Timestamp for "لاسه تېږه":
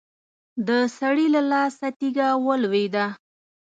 1.51-2.27